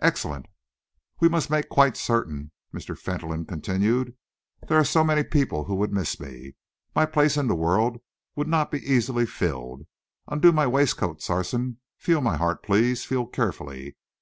[0.00, 0.46] "Excellent!"
[1.20, 2.96] "We must make quite certain," Mr.
[2.96, 4.16] Fentolin continued.
[4.66, 6.54] "There are so many people who would miss me.
[6.94, 8.00] My place in the world
[8.34, 9.82] would not be easily filed.
[10.26, 11.80] Undo my waistcoat, Sarson.
[11.98, 13.04] Feel my heart, please.
[13.04, 13.94] Feel carefully.